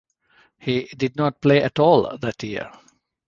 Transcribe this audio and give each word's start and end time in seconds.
He 0.57 0.85
did 0.97 1.15
not 1.15 1.41
play 1.41 1.61
at 1.61 1.77
all 1.77 2.17
that 2.17 2.41
year. 2.41 2.71